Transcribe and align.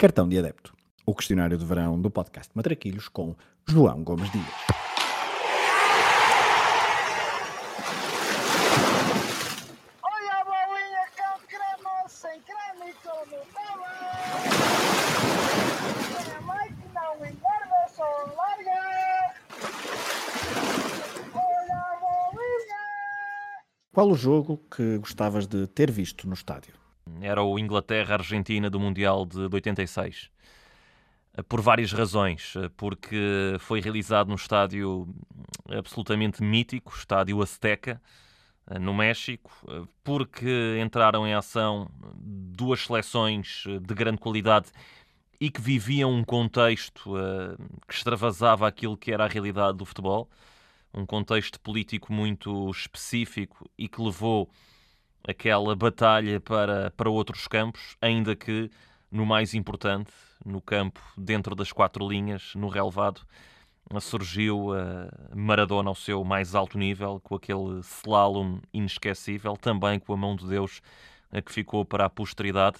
Cartão 0.00 0.28
de 0.28 0.38
Adepto, 0.38 0.76
o 1.04 1.12
questionário 1.12 1.58
de 1.58 1.64
verão 1.64 2.00
do 2.00 2.08
podcast 2.08 2.52
Matraquilhos 2.54 3.08
com 3.08 3.34
João 3.66 4.04
Gomes 4.04 4.30
Dias. 4.30 4.46
Olha 10.00 10.34
a 10.34 10.44
bolinha 10.44 11.04
com 11.16 11.40
creme, 11.48 12.08
sem 12.08 12.40
creme 12.42 12.90
e 12.90 12.94
com 13.02 13.26
Nutella. 13.26 13.90
Minha 16.22 16.40
mãe 16.42 16.68
que 16.68 16.88
não 16.94 17.14
engorda, 17.16 17.88
só 17.88 18.04
larga. 18.36 19.34
Olha 21.34 21.74
a 21.74 21.96
bolinha. 22.30 22.84
Qual 23.92 24.08
o 24.08 24.14
jogo 24.14 24.58
que 24.70 24.98
gostavas 24.98 25.48
de 25.48 25.66
ter 25.66 25.90
visto 25.90 26.28
no 26.28 26.34
estádio? 26.34 26.74
Era 27.20 27.42
o 27.42 27.58
Inglaterra-Argentina 27.58 28.70
do 28.70 28.80
Mundial 28.80 29.24
de 29.26 29.48
86. 29.52 30.30
Eh, 31.34 31.42
Por 31.42 31.60
várias 31.60 31.92
razões. 31.92 32.54
Porque 32.76 33.56
foi 33.60 33.80
realizado 33.80 34.28
num 34.28 34.34
estádio 34.34 35.08
absolutamente 35.68 36.42
mítico, 36.42 36.94
estádio 36.96 37.42
Azteca, 37.42 38.00
no 38.80 38.94
México. 38.94 39.50
Porque 40.04 40.78
entraram 40.82 41.26
em 41.26 41.34
ação 41.34 41.90
duas 42.16 42.80
seleções 42.80 43.64
de 43.66 43.94
grande 43.94 44.18
qualidade 44.18 44.70
e 45.40 45.50
que 45.50 45.60
viviam 45.60 46.12
um 46.12 46.24
contexto 46.24 47.16
eh, 47.16 47.56
que 47.86 47.94
extravasava 47.94 48.66
aquilo 48.66 48.96
que 48.96 49.12
era 49.12 49.24
a 49.24 49.28
realidade 49.28 49.78
do 49.78 49.84
futebol. 49.84 50.28
Um 50.92 51.06
contexto 51.06 51.60
político 51.60 52.12
muito 52.12 52.70
específico 52.70 53.70
e 53.78 53.88
que 53.88 54.00
levou 54.02 54.50
aquela 55.28 55.76
batalha 55.76 56.40
para, 56.40 56.90
para 56.96 57.10
outros 57.10 57.46
campos, 57.46 57.96
ainda 58.00 58.34
que 58.34 58.70
no 59.10 59.26
mais 59.26 59.52
importante, 59.52 60.10
no 60.44 60.60
campo 60.60 61.00
dentro 61.16 61.54
das 61.54 61.70
quatro 61.70 62.08
linhas, 62.08 62.54
no 62.54 62.68
relevado, 62.68 63.20
surgiu 64.00 64.74
eh, 64.74 65.08
Maradona 65.34 65.90
ao 65.90 65.94
seu 65.94 66.24
mais 66.24 66.54
alto 66.54 66.78
nível, 66.78 67.20
com 67.22 67.34
aquele 67.34 67.80
slalom 67.80 68.58
inesquecível, 68.72 69.56
também 69.56 69.98
com 69.98 70.12
a 70.12 70.16
mão 70.16 70.34
de 70.34 70.46
Deus 70.46 70.80
eh, 71.32 71.42
que 71.42 71.52
ficou 71.52 71.84
para 71.84 72.06
a 72.06 72.10
posteridade. 72.10 72.78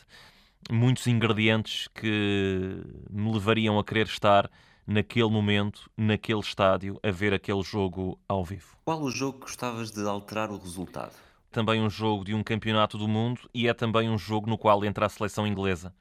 Muitos 0.70 1.06
ingredientes 1.06 1.88
que 1.88 2.82
me 3.10 3.32
levariam 3.32 3.78
a 3.78 3.84
querer 3.84 4.06
estar 4.06 4.50
naquele 4.86 5.30
momento, 5.30 5.90
naquele 5.96 6.40
estádio, 6.40 6.98
a 7.02 7.10
ver 7.10 7.34
aquele 7.34 7.62
jogo 7.62 8.18
ao 8.26 8.42
vivo 8.42 8.76
Qual 8.86 9.02
o 9.02 9.10
jogo 9.10 9.38
que 9.38 9.44
gostavas 9.44 9.90
de 9.90 10.02
alterar 10.06 10.50
o 10.50 10.58
resultado? 10.58 11.27
Também 11.50 11.80
um 11.80 11.90
jogo 11.90 12.24
de 12.24 12.34
um 12.34 12.42
campeonato 12.42 12.98
do 12.98 13.08
mundo 13.08 13.40
e 13.54 13.68
é 13.68 13.74
também 13.74 14.08
um 14.08 14.18
jogo 14.18 14.48
no 14.48 14.58
qual 14.58 14.84
entra 14.84 15.06
a 15.06 15.08
seleção 15.08 15.46
inglesa. 15.46 15.94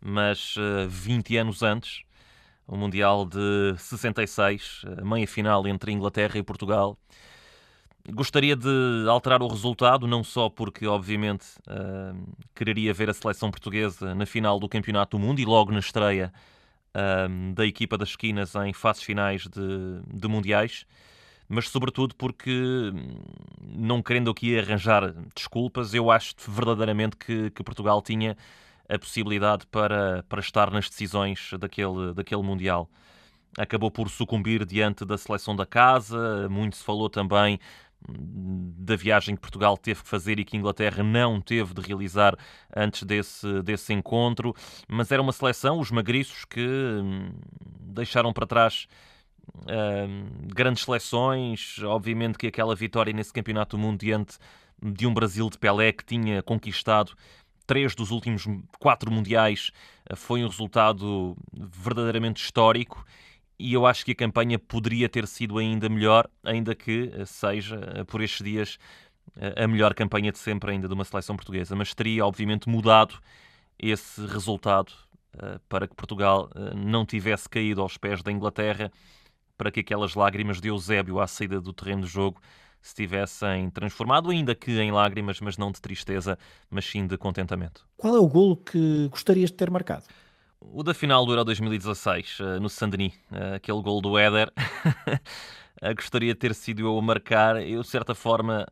Mas 0.00 0.54
eh, 0.58 0.86
20 0.88 1.36
anos 1.38 1.62
antes, 1.62 2.02
o 2.66 2.76
Mundial 2.76 3.24
de 3.26 3.74
66, 3.78 4.82
a 4.98 5.04
meia 5.04 5.26
final 5.26 5.66
entre 5.66 5.92
Inglaterra 5.92 6.38
e 6.38 6.42
Portugal, 6.42 6.98
gostaria 8.12 8.54
de 8.54 9.06
alterar 9.08 9.42
o 9.42 9.48
resultado, 9.48 10.06
não 10.06 10.22
só 10.22 10.48
porque, 10.50 10.86
obviamente, 10.86 11.46
eh, 11.68 12.12
quereria 12.54 12.92
ver 12.92 13.10
a 13.10 13.14
seleção 13.14 13.50
portuguesa 13.50 14.14
na 14.14 14.26
final 14.26 14.58
do 14.60 14.68
Campeonato 14.68 15.16
do 15.16 15.20
Mundo 15.24 15.40
e 15.40 15.44
logo 15.44 15.72
na 15.72 15.78
estreia 15.78 16.32
eh, 16.94 17.28
da 17.54 17.66
equipa 17.66 17.96
das 17.96 18.10
esquinas 18.10 18.54
em 18.54 18.72
fases 18.72 19.02
finais 19.02 19.42
de, 19.48 20.00
de 20.06 20.28
Mundiais, 20.28 20.86
mas 21.48 21.68
sobretudo 21.68 22.14
porque, 22.14 22.50
hum, 22.50 23.22
não 23.60 24.02
querendo 24.02 24.30
aqui 24.30 24.58
arranjar 24.58 25.12
desculpas, 25.34 25.94
eu 25.94 26.10
acho 26.10 26.34
verdadeiramente 26.48 27.16
que, 27.16 27.50
que 27.50 27.62
Portugal 27.62 28.00
tinha 28.02 28.36
a 28.88 28.98
possibilidade 28.98 29.66
para, 29.66 30.24
para 30.28 30.40
estar 30.40 30.70
nas 30.70 30.88
decisões 30.88 31.50
daquele, 31.58 32.12
daquele 32.14 32.42
Mundial. 32.42 32.88
Acabou 33.56 33.90
por 33.90 34.10
sucumbir 34.10 34.64
diante 34.64 35.04
da 35.04 35.16
seleção 35.16 35.54
da 35.54 35.64
casa, 35.64 36.48
muito 36.48 36.76
se 36.76 36.84
falou 36.84 37.08
também 37.08 37.58
hum, 38.08 38.72
da 38.78 38.96
viagem 38.96 39.36
que 39.36 39.40
Portugal 39.40 39.76
teve 39.76 40.02
que 40.02 40.08
fazer 40.08 40.38
e 40.38 40.44
que 40.44 40.56
Inglaterra 40.56 41.02
não 41.02 41.40
teve 41.40 41.74
de 41.74 41.80
realizar 41.82 42.36
antes 42.74 43.02
desse, 43.04 43.62
desse 43.62 43.92
encontro, 43.92 44.54
mas 44.88 45.10
era 45.12 45.22
uma 45.22 45.32
seleção, 45.32 45.78
os 45.78 45.90
magriços, 45.90 46.44
que 46.44 46.66
hum, 46.66 47.32
deixaram 47.80 48.32
para 48.32 48.46
trás 48.46 48.88
grandes 50.54 50.84
seleções. 50.84 51.78
Obviamente 51.82 52.38
que 52.38 52.46
aquela 52.46 52.74
vitória 52.74 53.12
nesse 53.12 53.32
campeonato 53.32 53.76
do 53.76 53.80
mundo 53.80 53.98
diante 54.00 54.38
de 54.82 55.06
um 55.06 55.14
Brasil 55.14 55.48
de 55.48 55.58
Pelé 55.58 55.92
que 55.92 56.04
tinha 56.04 56.42
conquistado 56.42 57.12
três 57.66 57.94
dos 57.94 58.10
últimos 58.10 58.44
quatro 58.78 59.10
mundiais 59.10 59.70
eh, 60.08 60.16
foi 60.16 60.44
um 60.44 60.48
resultado 60.48 61.36
verdadeiramente 61.52 62.42
histórico 62.42 63.04
e 63.58 63.72
eu 63.72 63.86
acho 63.86 64.04
que 64.04 64.12
a 64.12 64.14
campanha 64.14 64.58
poderia 64.58 65.08
ter 65.08 65.26
sido 65.26 65.58
ainda 65.58 65.88
melhor, 65.88 66.28
ainda 66.42 66.74
que 66.74 67.10
eh, 67.14 67.24
seja 67.24 67.80
eh, 67.94 68.04
por 68.04 68.20
estes 68.20 68.44
dias 68.44 68.78
a 69.56 69.66
melhor 69.66 69.94
campanha 69.94 70.30
de 70.30 70.38
sempre 70.38 70.70
ainda 70.70 70.86
de 70.86 70.94
uma 70.94 71.04
seleção 71.04 71.34
portuguesa, 71.34 71.74
mas 71.74 71.92
teria 71.94 72.24
obviamente 72.24 72.68
mudado 72.68 73.18
esse 73.78 74.24
resultado 74.26 74.92
eh, 75.38 75.58
para 75.68 75.88
que 75.88 75.94
Portugal 75.94 76.50
não 76.76 77.04
tivesse 77.06 77.48
caído 77.48 77.80
aos 77.80 77.96
pés 77.96 78.22
da 78.22 78.30
Inglaterra, 78.30 78.92
para 79.56 79.70
que 79.70 79.80
aquelas 79.80 80.14
lágrimas 80.14 80.60
de 80.60 80.68
Eusébio 80.68 81.20
à 81.20 81.26
saída 81.26 81.60
do 81.60 81.72
terreno 81.72 82.02
de 82.02 82.08
jogo 82.08 82.40
se 82.84 82.94
tivessem 82.94 83.70
transformado, 83.70 84.30
ainda 84.30 84.54
que 84.54 84.70
em 84.78 84.92
lágrimas, 84.92 85.40
mas 85.40 85.56
não 85.56 85.72
de 85.72 85.80
tristeza, 85.80 86.38
mas 86.68 86.84
sim 86.84 87.06
de 87.06 87.16
contentamento. 87.16 87.86
Qual 87.96 88.14
é 88.14 88.18
o 88.18 88.28
golo 88.28 88.58
que 88.58 89.08
gostarias 89.08 89.50
de 89.50 89.56
ter 89.56 89.70
marcado? 89.70 90.04
O 90.60 90.82
da 90.82 90.92
final 90.92 91.24
do 91.24 91.32
Euro 91.32 91.44
2016, 91.44 92.38
eh, 92.40 92.58
no 92.58 92.68
Saint-Denis, 92.68 93.14
eh, 93.32 93.54
aquele 93.56 93.80
gol 93.80 94.02
do 94.02 94.18
Éder, 94.18 94.52
eh, 95.80 95.94
gostaria 95.94 96.34
de 96.34 96.38
ter 96.38 96.54
sido 96.54 96.80
eu 96.80 96.98
a 96.98 97.02
marcar. 97.02 97.56
Eu, 97.62 97.80
de 97.82 97.88
certa 97.88 98.14
forma, 98.14 98.66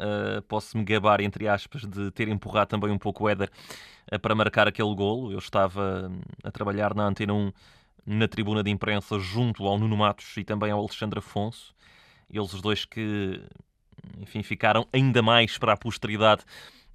posso-me 0.48 0.84
gabar, 0.84 1.20
entre 1.20 1.48
aspas, 1.48 1.82
de 1.82 2.10
ter 2.10 2.28
empurrado 2.28 2.68
também 2.68 2.90
um 2.90 2.98
pouco 2.98 3.24
o 3.24 3.28
Éder 3.28 3.50
para 4.20 4.34
marcar 4.34 4.68
aquele 4.68 4.94
golo. 4.94 5.32
Eu 5.32 5.38
estava 5.38 6.10
hum, 6.10 6.20
a 6.42 6.50
trabalhar 6.50 6.94
na 6.94 7.06
Antena 7.06 7.32
1, 7.32 7.52
na 8.06 8.26
tribuna 8.26 8.62
de 8.62 8.70
imprensa, 8.70 9.18
junto 9.18 9.66
ao 9.66 9.78
Nuno 9.78 9.96
Matos 9.96 10.36
e 10.36 10.44
também 10.44 10.70
ao 10.70 10.80
Alexandre 10.80 11.18
Afonso. 11.18 11.74
Eles 12.30 12.52
os 12.52 12.60
dois 12.60 12.84
que, 12.84 13.40
enfim, 14.20 14.42
ficaram 14.42 14.86
ainda 14.92 15.22
mais 15.22 15.58
para 15.58 15.74
a 15.74 15.76
posteridade 15.76 16.44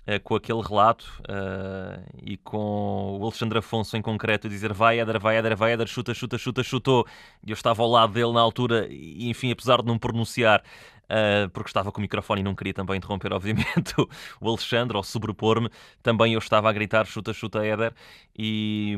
eh, 0.08 0.20
com 0.20 0.36
aquele 0.36 0.62
relato 0.62 1.22
eh, 1.28 2.00
e 2.24 2.38
com 2.38 3.18
o 3.20 3.24
Alexandre 3.24 3.60
Afonso 3.60 3.98
em 3.98 4.02
concreto 4.02 4.48
dizer 4.48 4.72
vai 4.74 5.00
Éder, 5.00 5.20
vai 5.20 5.36
Éder, 5.38 5.56
vai 5.58 5.74
Éder, 5.74 5.88
chuta, 5.88 6.14
chuta, 6.14 6.38
chuta, 6.38 6.64
chutou. 6.64 7.06
E 7.46 7.52
eu 7.52 7.54
estava 7.54 7.84
ao 7.84 7.90
lado 7.90 8.14
dele 8.14 8.32
na 8.32 8.40
altura 8.40 8.88
e, 8.90 9.30
enfim, 9.30 9.52
apesar 9.52 9.82
de 9.82 9.88
não 9.88 10.00
pronunciar, 10.00 10.64
eh, 11.10 11.50
porque 11.54 11.70
estava 11.70 11.92
com 11.92 12.00
o 12.00 12.02
microfone 12.02 12.42
e 12.42 12.44
não 12.44 12.56
queria 12.56 12.74
também 12.74 12.98
interromper, 12.98 13.32
obviamente, 13.36 13.94
o, 14.40 14.50
Alexandre, 14.50 14.96
ou 14.96 15.04
sobrepor-me, 15.04 15.70
também 16.02 16.34
eu 16.34 16.40
estava 16.40 16.70
a 16.70 16.74
gritar 16.74 17.06
chuta, 17.06 17.34
chuta, 17.34 17.66
Éder 17.66 17.94
e, 18.38 18.96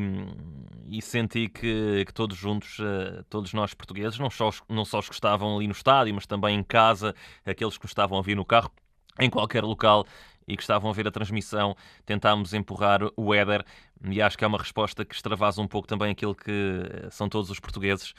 e 0.89 1.01
senti 1.01 1.49
que, 1.49 2.05
que 2.05 2.13
todos 2.13 2.37
juntos, 2.37 2.77
eh, 2.79 3.23
todos 3.29 3.51
nós 3.53 3.73
portugueses, 3.73 4.19
não 4.19 4.29
só, 4.29 4.49
os, 4.49 4.61
não 4.69 4.85
só 4.85 4.99
os 4.99 5.09
que 5.09 5.15
estavam 5.15 5.55
ali 5.57 5.67
no 5.67 5.73
estádio, 5.73 6.13
mas 6.13 6.25
também 6.27 6.55
em 6.55 6.63
casa, 6.63 7.15
aqueles 7.45 7.77
que 7.77 7.85
estavam 7.87 8.17
a 8.17 8.21
vir 8.21 8.35
no 8.35 8.45
carro, 8.45 8.71
em 9.19 9.29
qualquer 9.29 9.63
local 9.63 10.05
e 10.49 10.57
que 10.57 10.63
estavam 10.63 10.89
a 10.89 10.93
ver 10.93 11.07
a 11.07 11.11
transmissão, 11.11 11.75
tentámos 12.05 12.53
empurrar 12.53 13.01
o 13.15 13.33
Éder 13.33 13.63
e 14.03 14.21
acho 14.21 14.37
que 14.37 14.43
é 14.43 14.47
uma 14.47 14.57
resposta 14.57 15.05
que 15.05 15.15
extravasa 15.15 15.61
um 15.61 15.67
pouco 15.67 15.87
também 15.87 16.11
aquilo 16.11 16.35
que 16.35 16.51
eh, 16.51 17.09
são 17.09 17.29
todos 17.29 17.49
os 17.49 17.59
portugueses 17.59 18.13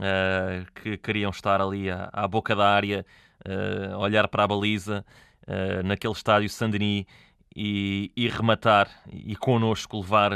eh, 0.00 0.64
que 0.74 0.96
queriam 0.98 1.30
estar 1.30 1.60
ali 1.60 1.88
à, 1.88 2.10
à 2.12 2.26
boca 2.26 2.56
da 2.56 2.68
área, 2.68 3.06
eh, 3.44 3.94
olhar 3.96 4.26
para 4.26 4.42
a 4.42 4.48
baliza, 4.48 5.04
eh, 5.46 5.82
naquele 5.84 6.12
estádio 6.12 6.48
Saint-Denis 6.48 7.06
e, 7.54 8.10
e 8.16 8.28
rematar 8.28 8.90
e 9.12 9.36
connosco 9.36 10.00
levar 10.00 10.32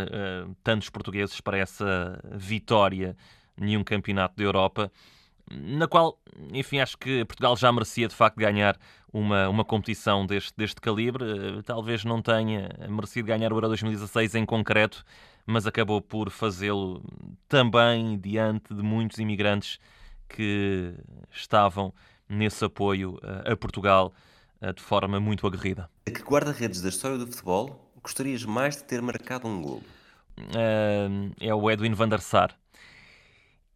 tantos 0.62 0.88
portugueses 0.90 1.40
para 1.40 1.58
essa 1.58 2.20
vitória 2.32 3.16
em 3.60 3.76
um 3.76 3.82
campeonato 3.82 4.36
da 4.36 4.44
Europa 4.44 4.92
na 5.50 5.86
qual, 5.86 6.18
enfim, 6.52 6.78
acho 6.80 6.96
que 6.98 7.24
Portugal 7.24 7.56
já 7.56 7.72
merecia 7.72 8.08
de 8.08 8.14
facto 8.14 8.36
ganhar 8.36 8.78
uma, 9.12 9.48
uma 9.48 9.64
competição 9.64 10.26
deste, 10.26 10.52
deste 10.56 10.80
calibre. 10.80 11.24
Eh, 11.24 11.62
Talvez 11.62 12.04
não 12.04 12.20
tenha 12.20 12.68
merecido 12.88 13.26
ganhar 13.26 13.52
o 13.52 13.56
Euro 13.56 13.68
2016 13.68 14.34
em 14.34 14.44
concreto, 14.44 15.04
mas 15.46 15.66
acabou 15.66 16.00
por 16.00 16.30
fazê-lo 16.30 17.02
também 17.48 18.18
diante 18.18 18.74
de 18.74 18.82
muitos 18.82 19.18
imigrantes 19.18 19.78
que 20.28 20.94
estavam 21.30 21.92
nesse 22.28 22.64
apoio 22.64 23.18
eh, 23.22 23.52
a 23.52 23.56
Portugal 23.56 24.12
eh, 24.60 24.72
de 24.72 24.82
forma 24.82 25.18
muito 25.18 25.46
aguerrida. 25.46 25.88
A 26.06 26.10
que 26.10 26.22
guarda-redes 26.22 26.82
da 26.82 26.90
história 26.90 27.16
do 27.16 27.26
futebol 27.26 27.90
gostarias 28.02 28.44
mais 28.44 28.76
de 28.76 28.84
ter 28.84 29.00
marcado 29.00 29.48
um 29.48 29.62
golo? 29.62 29.82
É 31.40 31.52
o 31.52 31.68
Edwin 31.68 31.94
van 31.94 32.08
der 32.08 32.20
Sar. 32.20 32.54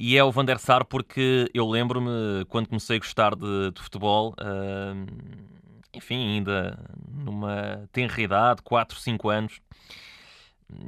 E 0.05 0.19
é 0.19 0.25
o 0.25 0.33
Van 0.33 0.45
der 0.45 0.59
Sar 0.59 0.85
porque 0.85 1.49
eu 1.55 1.65
lembro-me 1.71 2.45
quando 2.49 2.67
comecei 2.67 2.97
a 2.97 2.99
gostar 2.99 3.37
de, 3.37 3.71
de 3.71 3.81
futebol, 3.81 4.35
eh, 4.37 4.95
enfim, 5.95 6.35
ainda 6.35 6.77
numa 7.09 7.89
tenra 7.93 8.21
idade, 8.21 8.63
4, 8.63 8.99
5 8.99 9.29
anos, 9.31 9.61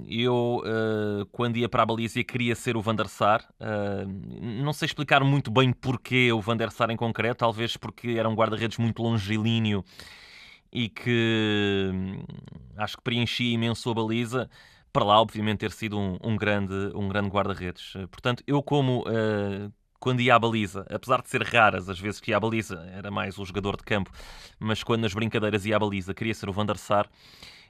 Eu, 0.08 0.62
uh, 0.64 1.26
quando 1.26 1.58
ia 1.58 1.68
para 1.68 1.84
a 1.84 1.86
baliza, 1.86 2.24
queria 2.24 2.56
ser 2.56 2.76
o 2.76 2.82
Van 2.82 2.96
der 2.96 3.06
Sar. 3.06 3.48
Uh, 3.60 4.62
não 4.64 4.72
sei 4.72 4.86
explicar 4.86 5.22
muito 5.22 5.48
bem 5.48 5.72
porquê 5.72 6.32
o 6.32 6.40
Van 6.40 6.56
der 6.56 6.72
Sar 6.72 6.90
em 6.90 6.96
concreto, 6.96 7.38
talvez 7.38 7.76
porque 7.76 8.16
era 8.18 8.28
um 8.28 8.34
guarda-redes 8.34 8.78
muito 8.78 9.00
longilíneo 9.00 9.84
e 10.72 10.88
que 10.88 11.90
hum, 11.94 12.24
acho 12.76 12.96
que 12.96 13.02
preenchia 13.04 13.54
imenso 13.54 13.88
a 13.90 13.94
baliza. 13.94 14.50
Para 14.94 15.04
lá, 15.04 15.20
obviamente, 15.20 15.58
ter 15.58 15.72
sido 15.72 15.98
um, 15.98 16.16
um 16.22 16.36
grande, 16.36 16.72
um 16.94 17.06
grande 17.08 17.28
guarda-redes. 17.28 17.92
Portanto, 18.10 18.42
eu, 18.46 18.62
como 18.62 19.00
uh, 19.02 19.70
quando 20.00 20.20
ia 20.20 20.34
à 20.34 20.38
baliza, 20.38 20.86
apesar 20.88 21.20
de 21.20 21.28
ser 21.28 21.42
raras 21.42 21.88
as 21.90 21.98
vezes 21.98 22.20
que 22.20 22.30
ia 22.30 22.38
à 22.38 22.40
baliza, 22.40 22.82
era 22.94 23.10
mais 23.10 23.36
o 23.36 23.44
jogador 23.44 23.76
de 23.76 23.82
campo, 23.82 24.10
mas 24.58 24.82
quando 24.82 25.02
nas 25.02 25.12
brincadeiras 25.12 25.66
ia 25.66 25.76
à 25.76 25.78
baliza, 25.78 26.14
queria 26.14 26.32
ser 26.32 26.48
o 26.48 26.52
Van 26.52 26.64
der 26.64 26.78
Sar 26.78 27.10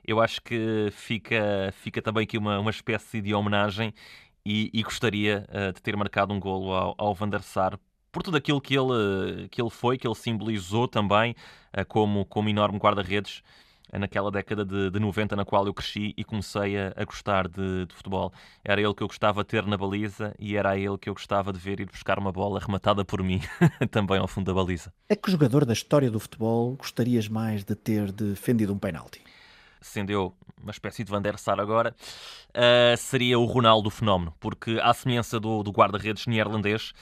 eu 0.06 0.20
acho 0.20 0.42
que 0.42 0.88
fica, 0.92 1.72
fica 1.72 2.02
também 2.02 2.24
aqui 2.24 2.36
uma, 2.36 2.58
uma 2.58 2.70
espécie 2.70 3.20
de 3.20 3.34
homenagem 3.34 3.94
e, 4.44 4.70
e 4.72 4.82
gostaria 4.82 5.46
uh, 5.48 5.72
de 5.72 5.80
ter 5.80 5.96
marcado 5.96 6.32
um 6.32 6.38
golo 6.38 6.72
ao, 6.72 6.94
ao 6.98 7.14
Van 7.14 7.28
der 7.28 7.42
Sar 7.42 7.78
por 8.12 8.22
tudo 8.22 8.36
aquilo 8.36 8.60
que 8.60 8.76
ele, 8.76 9.48
que 9.48 9.60
ele 9.60 9.70
foi, 9.70 9.96
que 9.96 10.06
ele 10.06 10.14
simbolizou 10.14 10.86
também 10.86 11.34
uh, 11.76 11.84
como, 11.88 12.26
como 12.26 12.48
enorme 12.48 12.78
guarda-redes 12.78 13.42
naquela 13.92 14.30
década 14.30 14.64
de, 14.64 14.90
de 14.90 14.98
90 14.98 15.36
na 15.36 15.44
qual 15.44 15.66
eu 15.66 15.74
cresci 15.74 16.14
e 16.16 16.24
comecei 16.24 16.76
a, 16.78 16.92
a 16.96 17.04
gostar 17.04 17.48
de, 17.48 17.86
de, 17.86 17.94
futebol. 17.94 18.32
Era 18.64 18.80
ele 18.80 18.94
que 18.94 19.02
eu 19.02 19.06
gostava 19.06 19.42
de 19.42 19.48
ter 19.48 19.66
na 19.66 19.76
baliza 19.76 20.34
e 20.38 20.56
era 20.56 20.76
ele 20.76 20.98
que 20.98 21.08
eu 21.08 21.14
gostava 21.14 21.52
de 21.52 21.58
ver 21.58 21.80
ir 21.80 21.86
buscar 21.86 22.18
uma 22.18 22.32
bola 22.32 22.58
rematada 22.58 23.04
por 23.04 23.22
mim 23.22 23.40
também 23.90 24.18
ao 24.18 24.28
fundo 24.28 24.46
da 24.46 24.54
baliza. 24.54 24.92
É 25.08 25.14
que 25.14 25.30
jogador 25.30 25.64
da 25.64 25.72
história 25.72 26.10
do 26.10 26.18
futebol 26.18 26.74
gostarias 26.76 27.28
mais 27.28 27.64
de 27.64 27.74
ter 27.74 28.10
defendido 28.10 28.72
um 28.72 28.78
penalti? 28.78 29.22
sendo 29.84 30.10
eu 30.10 30.34
uma 30.62 30.70
espécie 30.70 31.04
de 31.04 31.10
Van 31.10 31.20
der 31.20 31.38
Sar 31.38 31.60
agora, 31.60 31.94
uh, 32.50 32.96
seria 32.96 33.38
o 33.38 33.44
Ronaldo 33.44 33.90
Fenómeno, 33.90 34.34
porque 34.40 34.80
à 34.82 34.94
semelhança 34.94 35.38
do, 35.38 35.62
do 35.62 35.70
guarda-redes 35.70 36.26
neerlandês, 36.26 36.94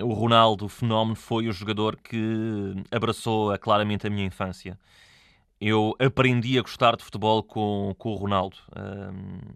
o 0.00 0.12
Ronaldo 0.12 0.68
Fenómeno 0.68 1.16
foi 1.16 1.48
o 1.48 1.52
jogador 1.52 1.96
que 1.96 2.74
abraçou 2.90 3.52
uh, 3.52 3.58
claramente 3.58 4.06
a 4.06 4.10
minha 4.10 4.24
infância. 4.24 4.78
Eu 5.66 5.96
aprendi 5.98 6.58
a 6.58 6.60
gostar 6.60 6.94
de 6.94 7.02
futebol 7.02 7.42
com, 7.42 7.94
com 7.96 8.10
o 8.10 8.14
Ronaldo. 8.16 8.58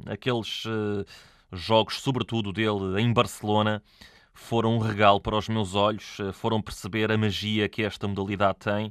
Aqueles 0.06 0.64
uh, 0.64 1.04
jogos, 1.52 2.00
sobretudo 2.00 2.50
dele 2.50 2.98
em 2.98 3.12
Barcelona, 3.12 3.82
foram 4.32 4.76
um 4.76 4.78
regalo 4.78 5.20
para 5.20 5.36
os 5.36 5.50
meus 5.50 5.74
olhos, 5.74 6.18
uh, 6.18 6.32
foram 6.32 6.62
perceber 6.62 7.12
a 7.12 7.18
magia 7.18 7.68
que 7.68 7.82
esta 7.82 8.08
modalidade 8.08 8.60
tem 8.60 8.90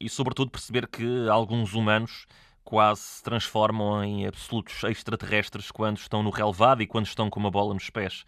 e, 0.00 0.08
sobretudo, 0.08 0.50
perceber 0.50 0.88
que 0.88 1.28
alguns 1.28 1.72
humanos 1.72 2.26
quase 2.64 3.02
se 3.02 3.22
transformam 3.22 4.02
em 4.02 4.26
absolutos 4.26 4.82
extraterrestres 4.82 5.70
quando 5.70 5.98
estão 5.98 6.20
no 6.20 6.30
relevado 6.30 6.82
e 6.82 6.86
quando 6.88 7.06
estão 7.06 7.30
com 7.30 7.38
uma 7.38 7.50
bola 7.50 7.74
nos 7.74 7.90
pés. 7.90 8.24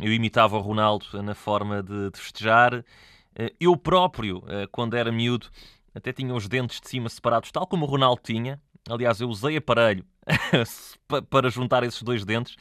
eu 0.00 0.10
imitava 0.10 0.56
o 0.56 0.60
Ronaldo 0.62 1.22
na 1.22 1.34
forma 1.34 1.82
de, 1.82 2.12
de 2.12 2.18
festejar. 2.18 2.82
Eh, 3.34 3.52
eu 3.60 3.76
próprio, 3.76 4.42
eh, 4.46 4.66
quando 4.70 4.94
era 4.94 5.10
miúdo, 5.10 5.48
até 5.94 6.12
tinha 6.12 6.34
os 6.34 6.48
dentes 6.48 6.80
de 6.80 6.88
cima 6.88 7.08
separados, 7.08 7.50
tal 7.50 7.66
como 7.66 7.84
o 7.84 7.88
Ronaldo 7.88 8.20
tinha. 8.22 8.60
Aliás, 8.88 9.20
eu 9.20 9.28
usei 9.28 9.56
aparelho 9.56 10.04
para 11.30 11.50
juntar 11.50 11.82
esses 11.84 12.02
dois 12.02 12.24
dentes 12.24 12.56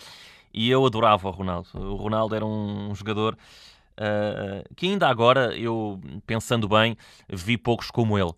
e 0.54 0.70
eu 0.70 0.86
adorava 0.86 1.28
o 1.28 1.32
Ronaldo. 1.32 1.70
O 1.74 1.96
Ronaldo 1.96 2.36
era 2.36 2.46
um 2.46 2.94
jogador 2.94 3.38
uh, 3.94 4.76
que 4.76 4.88
ainda 4.88 5.08
agora, 5.08 5.58
eu 5.58 6.00
pensando 6.26 6.68
bem, 6.68 6.96
vi 7.30 7.58
poucos 7.58 7.90
como 7.90 8.18
ele 8.18 8.34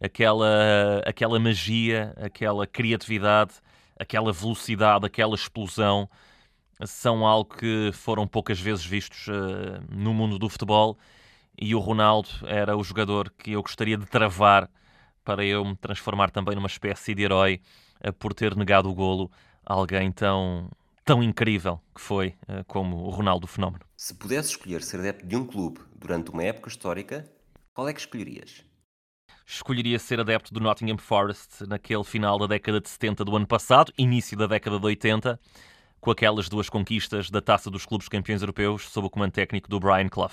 aquela, 0.00 1.02
aquela 1.04 1.38
magia, 1.38 2.14
aquela 2.16 2.66
criatividade, 2.66 3.54
aquela 3.98 4.32
velocidade, 4.32 5.04
aquela 5.04 5.34
explosão 5.34 6.08
são 6.84 7.26
algo 7.26 7.56
que 7.56 7.90
foram 7.92 8.26
poucas 8.26 8.60
vezes 8.60 8.84
vistos 8.84 9.26
uh, 9.26 9.82
no 9.90 10.14
mundo 10.14 10.38
do 10.38 10.48
futebol 10.48 10.96
e 11.60 11.74
o 11.74 11.78
Ronaldo 11.78 12.28
era 12.46 12.76
o 12.76 12.84
jogador 12.84 13.30
que 13.36 13.52
eu 13.52 13.62
gostaria 13.62 13.96
de 13.96 14.06
travar 14.06 14.70
para 15.24 15.44
eu 15.44 15.64
me 15.64 15.76
transformar 15.76 16.30
também 16.30 16.54
numa 16.54 16.68
espécie 16.68 17.14
de 17.14 17.22
herói 17.22 17.60
uh, 18.06 18.12
por 18.12 18.32
ter 18.32 18.56
negado 18.56 18.88
o 18.88 18.94
golo 18.94 19.30
a 19.66 19.74
alguém 19.74 20.10
tão, 20.12 20.70
tão 21.04 21.22
incrível 21.22 21.80
que 21.94 22.00
foi 22.00 22.28
uh, 22.48 22.64
como 22.66 22.96
o 22.96 23.10
Ronaldo 23.10 23.46
Fenómeno. 23.46 23.84
Se 23.96 24.14
pudesse 24.14 24.50
escolher 24.50 24.82
ser 24.82 25.00
adepto 25.00 25.26
de 25.26 25.36
um 25.36 25.44
clube 25.44 25.80
durante 25.96 26.30
uma 26.30 26.44
época 26.44 26.68
histórica, 26.68 27.28
qual 27.74 27.88
é 27.88 27.92
que 27.92 28.00
escolherias? 28.00 28.64
escolheria 29.50 29.98
ser 29.98 30.20
adepto 30.20 30.52
do 30.52 30.60
Nottingham 30.60 30.98
Forest 30.98 31.66
naquele 31.66 32.04
final 32.04 32.38
da 32.38 32.46
década 32.46 32.82
de 32.82 32.88
70 32.88 33.24
do 33.24 33.34
ano 33.34 33.46
passado, 33.46 33.90
início 33.96 34.36
da 34.36 34.46
década 34.46 34.78
de 34.78 34.84
80, 34.84 35.40
com 36.00 36.10
aquelas 36.10 36.50
duas 36.50 36.68
conquistas 36.68 37.30
da 37.30 37.40
taça 37.40 37.70
dos 37.70 37.86
clubes 37.86 38.08
campeões 38.08 38.42
europeus 38.42 38.88
sob 38.90 39.06
o 39.06 39.10
comando 39.10 39.32
técnico 39.32 39.68
do 39.68 39.80
Brian 39.80 40.08
Clough. 40.08 40.30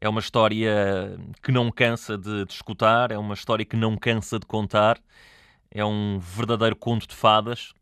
É 0.00 0.08
uma 0.08 0.20
história 0.20 1.18
que 1.42 1.50
não 1.50 1.70
cansa 1.70 2.16
de, 2.16 2.44
de 2.44 2.52
escutar, 2.52 3.10
é 3.10 3.18
uma 3.18 3.34
história 3.34 3.64
que 3.64 3.76
não 3.76 3.96
cansa 3.96 4.38
de 4.38 4.46
contar, 4.46 5.00
é 5.70 5.84
um 5.84 6.18
verdadeiro 6.18 6.76
conto 6.76 7.06
de 7.06 7.14
fadas. 7.14 7.72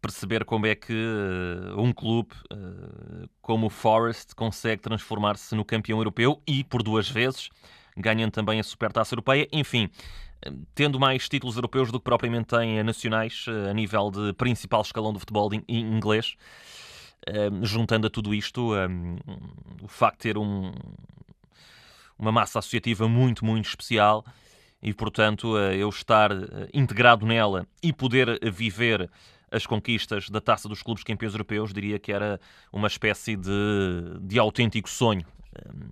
Perceber 0.00 0.44
como 0.44 0.66
é 0.66 0.74
que 0.74 0.92
uh, 0.92 1.80
um 1.80 1.92
clube 1.92 2.30
uh, 2.52 3.28
como 3.42 3.66
o 3.66 3.70
Forest 3.70 4.34
consegue 4.36 4.80
transformar-se 4.82 5.54
no 5.56 5.64
campeão 5.64 5.98
europeu 5.98 6.40
e, 6.46 6.62
por 6.62 6.82
duas 6.82 7.08
vezes, 7.08 7.48
ganhando 7.96 8.30
também 8.30 8.60
a 8.60 8.62
Supertaça 8.62 9.14
Europeia. 9.14 9.48
Enfim, 9.50 9.90
tendo 10.74 11.00
mais 11.00 11.28
títulos 11.28 11.56
europeus 11.56 11.90
do 11.90 11.98
que 11.98 12.04
propriamente 12.04 12.46
tem 12.46 12.82
nacionais 12.82 13.46
eh, 13.48 13.70
a 13.70 13.74
nível 13.74 14.10
de 14.10 14.32
principal 14.34 14.82
escalão 14.82 15.12
do 15.12 15.18
futebol 15.18 15.50
inglês. 15.68 16.36
Eh, 17.26 17.50
juntando 17.62 18.06
a 18.06 18.10
tudo 18.10 18.34
isto, 18.34 18.74
eh, 18.76 18.88
o 19.82 19.88
facto 19.88 20.18
de 20.18 20.22
ter 20.22 20.38
um, 20.38 20.72
uma 22.18 22.32
massa 22.32 22.58
associativa 22.58 23.08
muito, 23.08 23.44
muito 23.44 23.68
especial 23.68 24.24
e, 24.82 24.92
portanto, 24.92 25.56
eu 25.58 25.88
estar 25.88 26.30
integrado 26.72 27.26
nela 27.26 27.66
e 27.82 27.92
poder 27.92 28.38
viver 28.52 29.10
as 29.50 29.66
conquistas 29.66 30.28
da 30.28 30.40
Taça 30.40 30.68
dos 30.68 30.82
Clubes 30.82 31.04
Campeões 31.04 31.32
Europeus, 31.32 31.72
diria 31.72 31.98
que 31.98 32.12
era 32.12 32.40
uma 32.72 32.88
espécie 32.88 33.36
de, 33.36 33.50
de 34.20 34.38
autêntico 34.38 34.88
sonho. 34.88 35.26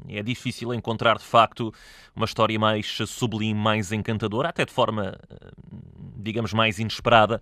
É 0.08 0.22
difícil 0.22 0.74
encontrar 0.74 1.16
de 1.16 1.24
facto 1.24 1.72
uma 2.14 2.26
história 2.26 2.58
mais 2.58 2.98
sublime, 3.06 3.58
mais 3.58 3.92
encantadora, 3.92 4.50
até 4.50 4.64
de 4.64 4.72
forma, 4.72 5.18
digamos, 6.16 6.52
mais 6.52 6.78
inesperada 6.78 7.40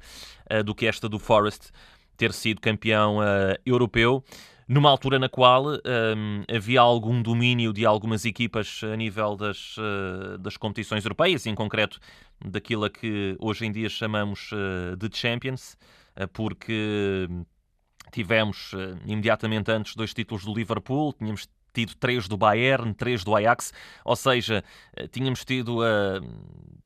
eh, 0.49 0.63
do 0.63 0.75
que 0.75 0.87
esta 0.87 1.09
do 1.09 1.19
Forest 1.19 1.71
ter 2.17 2.33
sido 2.33 2.61
campeão 2.61 3.21
eh, 3.23 3.59
europeu 3.67 4.23
numa 4.73 4.89
altura 4.89 5.19
na 5.19 5.29
qual 5.29 5.67
um, 5.67 6.45
havia 6.49 6.81
algum 6.81 7.21
domínio 7.21 7.75
de 7.75 7.85
algumas 7.85 8.25
equipas 8.25 8.81
a 8.83 8.97
nível 8.97 9.37
das, 9.37 9.77
uh, 9.77 10.39
das 10.39 10.57
competições 10.57 11.05
europeias, 11.05 11.45
em 11.45 11.55
concreto 11.55 12.01
daquilo 12.43 12.87
a 12.87 12.91
que 12.91 13.37
hoje 13.39 13.67
em 13.67 13.71
dia 13.73 13.91
chamamos 13.91 14.51
uh, 14.53 14.97
de 14.97 15.15
Champions, 15.15 15.77
uh, 16.17 16.27
porque 16.29 17.29
tivemos 18.11 18.73
imediatamente 19.07 19.71
antes 19.71 19.95
dois 19.95 20.13
títulos 20.13 20.45
do 20.45 20.55
Liverpool, 20.55 21.13
tínhamos 21.13 21.49
tido 21.73 21.95
três 21.97 22.27
do 22.27 22.37
Bayern, 22.37 22.95
três 22.95 23.25
do 23.25 23.35
Ajax, 23.35 23.73
ou 24.05 24.15
seja, 24.15 24.63
tínhamos 25.11 25.43
tido 25.47 25.79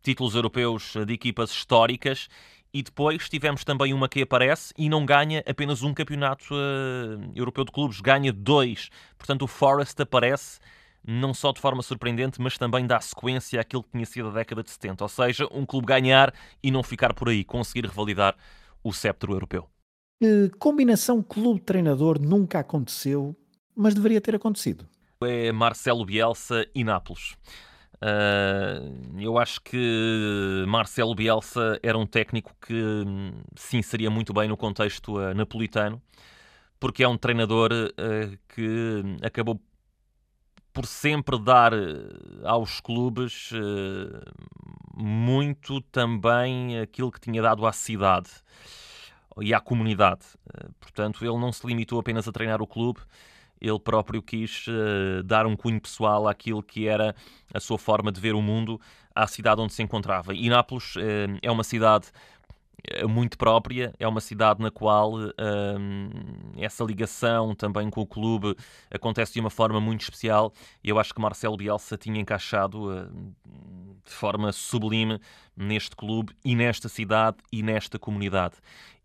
títulos 0.00 0.36
europeus 0.36 0.94
de 1.04 1.12
equipas 1.12 1.50
históricas 1.50 2.28
e 2.76 2.82
depois 2.82 3.28
tivemos 3.28 3.64
também 3.64 3.94
uma 3.94 4.08
que 4.08 4.22
aparece 4.22 4.74
e 4.76 4.88
não 4.88 5.06
ganha 5.06 5.42
apenas 5.46 5.82
um 5.82 5.94
campeonato 5.94 6.54
uh, 6.54 7.32
europeu 7.34 7.64
de 7.64 7.72
clubes, 7.72 8.00
ganha 8.00 8.32
dois. 8.32 8.90
Portanto, 9.16 9.42
o 9.42 9.46
Forest 9.46 10.00
aparece 10.02 10.58
não 11.06 11.32
só 11.32 11.52
de 11.52 11.60
forma 11.60 11.82
surpreendente, 11.82 12.40
mas 12.40 12.58
também 12.58 12.86
dá 12.86 13.00
sequência 13.00 13.60
àquilo 13.60 13.82
que 13.82 13.92
tinha 13.92 14.04
sido 14.04 14.28
a 14.28 14.32
década 14.32 14.62
de 14.62 14.70
70. 14.70 15.04
Ou 15.04 15.08
seja, 15.08 15.48
um 15.52 15.64
clube 15.64 15.86
ganhar 15.86 16.34
e 16.62 16.70
não 16.70 16.82
ficar 16.82 17.14
por 17.14 17.28
aí, 17.28 17.44
conseguir 17.44 17.86
revalidar 17.86 18.36
o 18.82 18.92
sceptro 18.92 19.32
europeu. 19.32 19.68
combinação 20.58 21.22
clube-treinador 21.22 22.20
nunca 22.20 22.58
aconteceu 22.58 23.36
mas 23.76 23.94
deveria 23.94 24.20
ter 24.20 24.34
acontecido. 24.34 24.88
É 25.22 25.52
Marcelo 25.52 26.04
Bielsa 26.04 26.66
e 26.74 26.82
Nápoles. 26.82 27.36
Uh, 27.96 29.18
eu 29.18 29.38
acho 29.38 29.60
que 29.62 30.64
Marcelo 30.68 31.14
Bielsa 31.14 31.78
era 31.82 31.96
um 31.96 32.06
técnico 32.06 32.54
que 32.60 33.04
se 33.54 33.76
inseria 33.76 34.10
muito 34.10 34.34
bem 34.34 34.48
no 34.48 34.56
contexto 34.56 35.16
uh, 35.16 35.34
napolitano, 35.34 36.00
porque 36.78 37.02
é 37.02 37.08
um 37.08 37.16
treinador 37.16 37.70
uh, 37.72 38.38
que 38.48 39.02
acabou 39.22 39.60
por 40.72 40.84
sempre 40.84 41.38
dar 41.42 41.72
aos 42.44 42.80
clubes 42.82 43.50
muito 44.94 45.80
também 45.80 46.78
aquilo 46.78 47.10
que 47.10 47.18
tinha 47.18 47.40
dado 47.40 47.66
à 47.66 47.72
cidade 47.72 48.28
e 49.40 49.54
à 49.54 49.60
comunidade. 49.60 50.26
portanto, 50.78 51.24
ele 51.24 51.38
não 51.38 51.50
se 51.50 51.66
limitou 51.66 51.98
apenas 51.98 52.28
a 52.28 52.32
treinar 52.32 52.60
o 52.60 52.66
clube, 52.66 53.00
ele 53.60 53.78
próprio 53.78 54.22
quis 54.22 54.66
uh, 54.68 55.22
dar 55.22 55.46
um 55.46 55.56
cunho 55.56 55.80
pessoal 55.80 56.28
àquilo 56.28 56.62
que 56.62 56.86
era 56.86 57.14
a 57.52 57.60
sua 57.60 57.78
forma 57.78 58.12
de 58.12 58.20
ver 58.20 58.34
o 58.34 58.42
mundo, 58.42 58.80
à 59.14 59.26
cidade 59.26 59.60
onde 59.60 59.72
se 59.72 59.82
encontrava. 59.82 60.34
E 60.34 60.48
Nápoles 60.48 60.96
uh, 60.96 61.00
é 61.42 61.50
uma 61.50 61.64
cidade 61.64 62.08
muito 63.08 63.36
própria, 63.36 63.92
é 63.98 64.06
uma 64.06 64.20
cidade 64.20 64.62
na 64.62 64.70
qual 64.70 65.14
essa 66.56 66.84
ligação 66.84 67.54
também 67.54 67.90
com 67.90 68.00
o 68.00 68.06
clube 68.06 68.54
acontece 68.90 69.32
de 69.32 69.40
uma 69.40 69.50
forma 69.50 69.80
muito 69.80 70.02
especial 70.02 70.52
e 70.84 70.88
eu 70.88 70.98
acho 70.98 71.12
que 71.12 71.20
Marcelo 71.20 71.56
Bielsa 71.56 71.96
tinha 71.96 72.20
encaixado 72.20 72.90
uh, 72.90 73.10
de 74.04 74.12
forma 74.12 74.52
sublime 74.52 75.18
neste 75.56 75.96
clube 75.96 76.32
e 76.44 76.54
nesta 76.54 76.88
cidade 76.88 77.38
e 77.52 77.62
nesta 77.62 77.98
comunidade. 77.98 78.54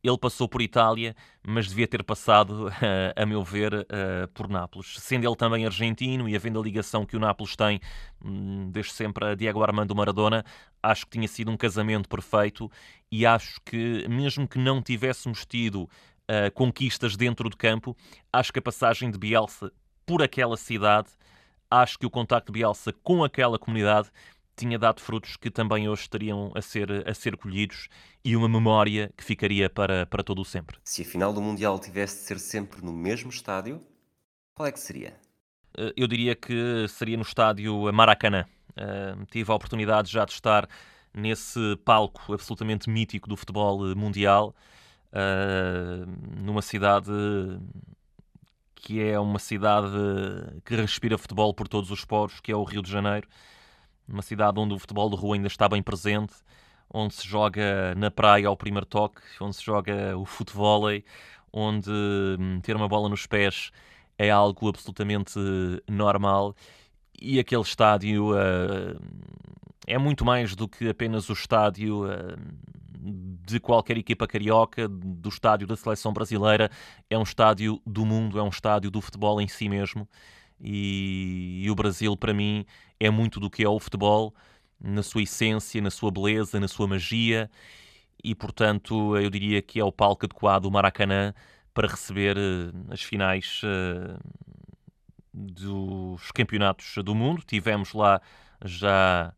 Ele 0.03 0.17
passou 0.17 0.49
por 0.49 0.61
Itália, 0.61 1.15
mas 1.45 1.67
devia 1.67 1.87
ter 1.87 2.03
passado, 2.03 2.71
a 3.15 3.25
meu 3.25 3.43
ver, 3.43 3.87
por 4.33 4.49
Nápoles. 4.49 4.95
Sendo 4.99 5.27
ele 5.27 5.35
também 5.35 5.65
argentino 5.65 6.27
e 6.27 6.35
havendo 6.35 6.59
a 6.59 6.63
ligação 6.63 7.05
que 7.05 7.15
o 7.15 7.19
Nápoles 7.19 7.55
tem 7.55 7.79
hum, 8.23 8.69
desde 8.71 8.93
sempre 8.93 9.25
a 9.25 9.35
Diego 9.35 9.61
Armando 9.61 9.95
Maradona, 9.95 10.43
acho 10.81 11.05
que 11.05 11.11
tinha 11.11 11.27
sido 11.27 11.51
um 11.51 11.57
casamento 11.57 12.09
perfeito 12.09 12.69
e 13.11 13.25
acho 13.25 13.59
que, 13.63 14.07
mesmo 14.07 14.47
que 14.47 14.57
não 14.57 14.81
tivéssemos 14.81 15.45
tido 15.45 15.83
uh, 15.83 16.51
conquistas 16.53 17.15
dentro 17.15 17.49
do 17.49 17.57
campo, 17.57 17.95
acho 18.31 18.51
que 18.51 18.59
a 18.59 18.61
passagem 18.61 19.11
de 19.11 19.17
Bielsa 19.17 19.71
por 20.05 20.21
aquela 20.21 20.57
cidade, 20.57 21.09
acho 21.69 21.99
que 21.99 22.05
o 22.05 22.09
contacto 22.09 22.51
de 22.51 22.59
Bielsa 22.59 22.93
com 23.03 23.23
aquela 23.23 23.59
comunidade 23.59 24.09
tinha 24.55 24.77
dado 24.77 25.01
frutos 25.01 25.37
que 25.37 25.49
também 25.49 25.89
hoje 25.89 26.03
estariam 26.03 26.51
a 26.55 26.61
ser, 26.61 27.07
a 27.07 27.13
ser 27.13 27.37
colhidos 27.37 27.87
e 28.23 28.35
uma 28.35 28.47
memória 28.47 29.11
que 29.17 29.23
ficaria 29.23 29.69
para, 29.69 30.05
para 30.05 30.23
todo 30.23 30.41
o 30.41 30.45
sempre. 30.45 30.77
Se 30.83 31.01
a 31.01 31.05
final 31.05 31.33
do 31.33 31.41
Mundial 31.41 31.79
tivesse 31.79 32.17
de 32.17 32.23
ser 32.23 32.39
sempre 32.39 32.83
no 32.83 32.93
mesmo 32.93 33.29
estádio, 33.29 33.81
qual 34.53 34.67
é 34.67 34.71
que 34.71 34.79
seria? 34.79 35.15
Eh, 35.77 35.93
eu 35.95 36.07
diria 36.07 36.35
que 36.35 36.87
seria 36.87 37.17
no 37.17 37.23
estádio 37.23 37.91
Maracanã. 37.91 38.45
Uh, 38.71 39.25
tive 39.25 39.51
a 39.51 39.55
oportunidade 39.55 40.11
já 40.11 40.23
de 40.23 40.31
estar 40.31 40.67
nesse 41.13 41.59
palco 41.83 42.33
absolutamente 42.33 42.89
mítico 42.89 43.27
do 43.27 43.35
futebol 43.35 43.93
mundial, 43.95 44.55
uh, 45.11 46.41
numa 46.41 46.61
cidade 46.61 47.11
que 48.75 49.01
é 49.01 49.19
uma 49.19 49.39
cidade 49.39 49.91
que 50.65 50.75
respira 50.75 51.17
futebol 51.17 51.53
por 51.53 51.67
todos 51.67 51.91
os 51.91 52.05
poros, 52.05 52.39
que 52.39 52.51
é 52.51 52.55
o 52.55 52.63
Rio 52.63 52.81
de 52.81 52.89
Janeiro 52.89 53.27
uma 54.11 54.21
cidade 54.21 54.59
onde 54.59 54.73
o 54.73 54.79
futebol 54.79 55.09
de 55.09 55.15
rua 55.15 55.35
ainda 55.35 55.47
está 55.47 55.67
bem 55.67 55.81
presente, 55.81 56.33
onde 56.93 57.13
se 57.13 57.27
joga 57.27 57.95
na 57.95 58.11
praia 58.11 58.47
ao 58.47 58.57
primeiro 58.57 58.85
toque, 58.85 59.21
onde 59.39 59.55
se 59.55 59.63
joga 59.63 60.17
o 60.17 60.25
futebol, 60.25 60.83
onde 61.53 61.89
hum, 61.89 62.59
ter 62.61 62.75
uma 62.75 62.87
bola 62.87 63.09
nos 63.09 63.25
pés 63.25 63.71
é 64.17 64.29
algo 64.29 64.69
absolutamente 64.69 65.39
normal 65.89 66.55
e 67.21 67.39
aquele 67.39 67.61
estádio 67.61 68.33
uh, 68.33 68.99
é 69.85 69.97
muito 69.97 70.25
mais 70.25 70.55
do 70.55 70.67
que 70.67 70.89
apenas 70.89 71.29
o 71.29 71.33
estádio 71.33 72.05
uh, 72.05 72.37
de 72.99 73.59
qualquer 73.59 73.97
equipa 73.97 74.27
carioca, 74.27 74.87
do 74.87 75.29
estádio 75.29 75.67
da 75.67 75.75
seleção 75.75 76.13
brasileira, 76.13 76.69
é 77.09 77.17
um 77.17 77.23
estádio 77.23 77.81
do 77.85 78.05
mundo, 78.05 78.39
é 78.39 78.43
um 78.43 78.49
estádio 78.49 78.89
do 78.89 79.01
futebol 79.01 79.39
em 79.39 79.47
si 79.47 79.69
mesmo. 79.69 80.07
E, 80.61 81.63
e 81.63 81.71
o 81.71 81.75
Brasil, 81.75 82.15
para 82.15 82.33
mim, 82.33 82.65
é 82.99 83.09
muito 83.09 83.39
do 83.39 83.49
que 83.49 83.63
é 83.63 83.69
o 83.69 83.79
futebol, 83.79 84.33
na 84.79 85.03
sua 85.03 85.23
essência, 85.23 85.81
na 85.81 85.91
sua 85.91 86.11
beleza, 86.11 86.59
na 86.59 86.67
sua 86.67 86.87
magia, 86.87 87.49
e 88.23 88.35
portanto 88.35 89.17
eu 89.17 89.29
diria 89.29 89.61
que 89.61 89.79
é 89.79 89.83
o 89.83 89.91
palco 89.91 90.25
adequado, 90.25 90.65
o 90.65 90.71
Maracanã, 90.71 91.33
para 91.73 91.87
receber 91.87 92.37
uh, 92.37 92.93
as 92.93 93.01
finais 93.01 93.61
uh, 93.63 94.19
dos 95.33 96.31
campeonatos 96.31 96.95
do 97.03 97.15
mundo. 97.15 97.41
Tivemos 97.45 97.93
lá 97.93 98.21
já 98.63 99.33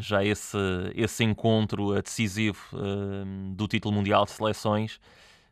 já 0.00 0.24
esse, 0.24 0.58
esse 0.94 1.22
encontro 1.22 2.00
decisivo 2.02 2.58
uh, 2.72 3.54
do 3.54 3.68
título 3.68 3.94
mundial 3.94 4.24
de 4.24 4.32
seleções, 4.32 5.00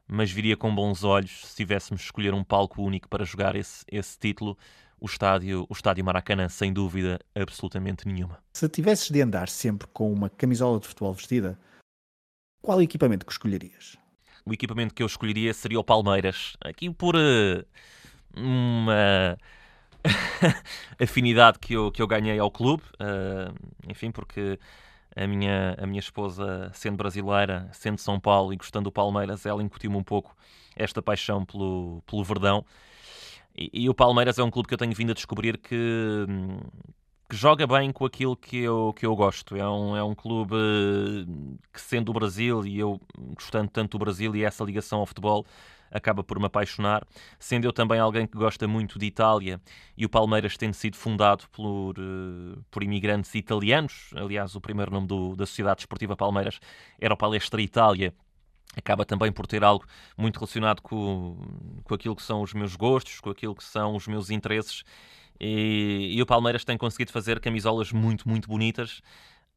mas 0.06 0.30
viria 0.30 0.56
com 0.56 0.74
bons 0.74 1.04
olhos 1.04 1.46
se 1.46 1.56
tivéssemos 1.56 2.02
escolher 2.02 2.34
um 2.34 2.42
palco 2.42 2.82
único 2.82 3.08
para 3.08 3.24
jogar 3.24 3.54
esse, 3.54 3.84
esse 3.90 4.18
título 4.18 4.58
o 5.02 5.06
estádio, 5.06 5.66
o 5.68 5.72
estádio 5.72 6.04
Maracanã, 6.04 6.48
sem 6.48 6.72
dúvida 6.72 7.18
absolutamente 7.34 8.06
nenhuma. 8.06 8.38
Se 8.52 8.68
tivesses 8.68 9.10
de 9.10 9.20
andar 9.20 9.48
sempre 9.48 9.88
com 9.92 10.12
uma 10.12 10.30
camisola 10.30 10.78
de 10.78 10.86
futebol 10.86 11.12
vestida, 11.12 11.58
qual 12.62 12.80
equipamento 12.80 13.26
que 13.26 13.32
escolherias? 13.32 13.96
O 14.46 14.52
equipamento 14.52 14.94
que 14.94 15.02
eu 15.02 15.06
escolheria 15.06 15.52
seria 15.52 15.80
o 15.80 15.84
Palmeiras, 15.84 16.56
aqui 16.60 16.88
por 16.88 17.16
uh, 17.16 17.64
uma 18.36 19.36
afinidade 21.02 21.58
que 21.58 21.74
eu, 21.74 21.90
que 21.90 22.00
eu 22.00 22.06
ganhei 22.06 22.38
ao 22.38 22.50
clube, 22.50 22.84
uh, 22.94 23.52
enfim, 23.88 24.12
porque 24.12 24.56
a 25.16 25.26
minha, 25.26 25.74
a 25.78 25.86
minha 25.86 26.00
esposa, 26.00 26.70
sendo 26.74 26.96
brasileira, 26.96 27.68
sendo 27.72 27.96
de 27.96 28.02
São 28.02 28.20
Paulo 28.20 28.52
e 28.52 28.56
gostando 28.56 28.84
do 28.84 28.92
Palmeiras, 28.92 29.46
ela 29.46 29.64
incutiu-me 29.64 29.96
um 29.96 30.04
pouco 30.04 30.36
esta 30.76 31.02
paixão 31.02 31.44
pelo, 31.44 32.00
pelo 32.06 32.22
Verdão. 32.22 32.64
E, 33.56 33.70
e, 33.84 33.88
o 33.88 33.94
Palmeiras 33.94 34.38
é 34.38 34.42
um 34.42 34.50
clube 34.50 34.68
que 34.68 34.74
eu 34.74 34.78
tenho 34.78 34.94
vindo 34.94 35.10
a 35.10 35.14
descobrir 35.14 35.58
que, 35.58 35.76
que 37.28 37.36
joga 37.36 37.66
bem 37.66 37.92
com 37.92 38.04
aquilo 38.06 38.36
que 38.36 38.58
eu, 38.58 38.94
que 38.96 39.04
eu 39.04 39.14
gosto. 39.14 39.56
É 39.56 39.68
um, 39.68 39.96
é 39.96 40.02
um 40.02 40.14
clube 40.14 40.56
que, 41.72 41.80
sendo 41.80 42.06
do 42.06 42.12
Brasil, 42.12 42.64
e 42.66 42.78
eu 42.78 43.00
gostando 43.34 43.70
tanto 43.70 43.98
do 43.98 44.04
Brasil 44.04 44.34
e 44.34 44.44
essa 44.44 44.64
ligação 44.64 45.00
ao 45.00 45.06
futebol, 45.06 45.44
acaba 45.92 46.24
por 46.24 46.38
me 46.38 46.46
apaixonar. 46.46 47.06
Sendo 47.38 47.66
eu 47.66 47.72
também 47.72 48.00
alguém 48.00 48.26
que 48.26 48.36
gosta 48.36 48.66
muito 48.66 48.98
de 48.98 49.06
Itália 49.06 49.60
e 49.96 50.06
o 50.06 50.08
Palmeiras 50.08 50.56
tendo 50.56 50.74
sido 50.74 50.96
fundado 50.96 51.44
por, 51.52 51.94
eh, 51.98 52.58
por 52.70 52.82
imigrantes 52.82 53.34
italianos, 53.34 54.10
aliás, 54.16 54.56
o 54.56 54.60
primeiro 54.60 54.90
nome 54.90 55.06
do, 55.06 55.36
da 55.36 55.44
Sociedade 55.44 55.78
Desportiva 55.78 56.16
Palmeiras 56.16 56.58
era 56.98 57.12
o 57.12 57.16
Palestra 57.16 57.60
Itália 57.60 58.14
acaba 58.76 59.04
também 59.04 59.30
por 59.30 59.46
ter 59.46 59.62
algo 59.62 59.84
muito 60.16 60.36
relacionado 60.36 60.80
com, 60.80 61.36
com 61.84 61.94
aquilo 61.94 62.16
que 62.16 62.22
são 62.22 62.42
os 62.42 62.54
meus 62.54 62.74
gostos, 62.76 63.20
com 63.20 63.30
aquilo 63.30 63.54
que 63.54 63.64
são 63.64 63.94
os 63.94 64.06
meus 64.06 64.30
interesses. 64.30 64.82
E, 65.40 66.12
e 66.14 66.22
o 66.22 66.26
Palmeiras 66.26 66.64
tem 66.64 66.78
conseguido 66.78 67.12
fazer 67.12 67.40
camisolas 67.40 67.92
muito, 67.92 68.28
muito 68.28 68.48
bonitas. 68.48 69.02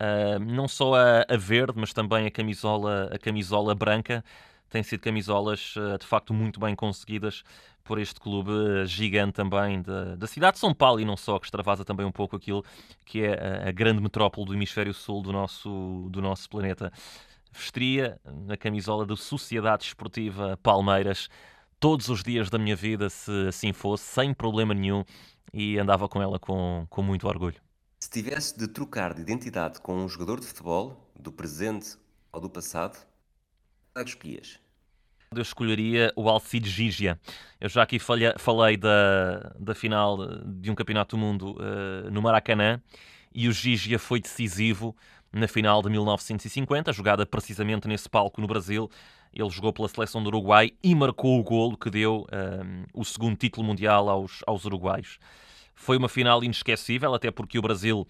Uh, 0.02 0.40
não 0.40 0.68
só 0.68 0.96
a, 0.96 1.26
a, 1.30 1.38
verde, 1.38 1.80
mas 1.80 1.94
também 1.94 2.26
a 2.26 2.32
camisola, 2.32 3.10
a 3.14 3.18
camisola 3.18 3.74
branca. 3.74 4.24
Têm 4.70 4.84
sido 4.84 5.00
camisolas 5.00 5.76
uh, 5.78 5.98
de 5.98 6.06
facto 6.06 6.34
muito 6.34 6.60
bem 6.60 6.76
conseguidas 6.76 7.44
por 7.84 8.00
este 8.00 8.20
clube 8.20 8.52
gigante 8.88 9.34
também 9.34 9.82
da, 9.82 10.16
da 10.16 10.28
cidade 10.28 10.54
de 10.54 10.60
São 10.60 10.74
Paulo 10.74 11.00
e 11.00 11.06
não 11.06 11.16
só, 11.16 11.38
que 11.38 11.46
extravasa 11.46 11.86
também 11.86 12.06
um 12.06 12.12
pouco 12.12 12.36
aquilo 12.36 12.66
que 13.06 13.22
é 13.22 13.34
a, 13.34 13.70
a 13.70 13.72
grande 13.72 14.02
metrópole 14.02 14.48
do 14.48 14.54
hemisfério 14.56 14.94
sul 14.94 15.22
do 15.22 15.32
nosso, 15.32 16.08
do 16.10 16.20
nosso 16.20 16.50
planeta 16.50 16.92
vestiria 17.56 18.20
na 18.26 18.58
camisola 18.58 19.06
da 19.06 19.16
Sociedade 19.16 19.86
Esportiva 19.86 20.58
Palmeiras 20.62 21.30
todos 21.80 22.10
os 22.10 22.24
dias 22.24 22.50
da 22.50 22.58
minha 22.58 22.76
vida, 22.76 23.10
se 23.10 23.32
assim 23.48 23.72
fosse, 23.72 24.04
sem 24.04 24.34
problema 24.34 24.74
nenhum, 24.74 25.04
e 25.54 25.78
andava 25.78 26.08
com 26.10 26.22
ela 26.22 26.40
com, 26.40 26.86
com 26.90 27.02
muito 27.02 27.28
orgulho. 27.28 27.56
Se 28.00 28.10
tivesse 28.10 28.58
de 28.58 28.68
trocar 28.68 29.14
de 29.14 29.22
identidade 29.22 29.80
com 29.82 29.96
um 29.96 30.08
jogador 30.08 30.40
de 30.40 30.46
futebol, 30.46 31.12
do 31.18 31.32
presente 31.32 31.98
ou 32.32 32.42
do 32.42 32.50
passado, 32.50 32.98
qual 33.94 34.02
é 34.02 34.04
que 34.04 34.10
escolhias? 34.10 34.60
Eu 35.34 35.42
escolheria 35.42 36.14
o 36.16 36.30
Alcide 36.30 36.70
Gigia. 36.70 37.20
Eu 37.60 37.68
já 37.68 37.84
aqui 37.84 37.98
falei 38.00 38.78
da, 38.78 39.54
da 39.60 39.76
final 39.76 40.18
de 40.46 40.72
um 40.72 40.76
Campeonato 40.76 41.16
do 41.16 41.20
Mundo 41.20 41.58
uh, 41.58 42.10
no 42.12 42.22
Maracanã 42.22 42.82
e 43.36 43.50
o 43.50 43.52
Gigia 43.52 44.00
foi 44.00 44.22
decisivo 44.22 44.96
na 45.32 45.48
final 45.48 45.82
de 45.82 45.90
1950, 45.90 46.94
jogada 46.94 47.26
precisamente 47.26 47.88
nesse 47.88 48.10
palco 48.10 48.40
no 48.40 48.48
Brasil. 48.48 48.90
Ele 49.34 49.50
jogou 49.50 49.74
pela 49.74 49.90
seleção 49.90 50.24
do 50.24 50.28
Uruguai 50.28 50.72
e 50.82 50.96
marcou 50.96 51.38
o 51.38 51.44
golo 51.44 51.78
que 51.78 51.90
deu 51.90 52.26
um, 52.32 52.86
o 52.94 53.04
segundo 53.04 53.36
título 53.36 53.68
mundial 53.68 54.10
aos, 54.10 54.42
aos 54.48 54.64
uruguaios. 54.64 55.20
Foi 55.76 55.98
uma 55.98 56.08
final 56.08 56.42
inesquecível, 56.42 57.14
até 57.14 57.30
porque 57.30 57.60
o 57.60 57.62
Brasil 57.62 58.08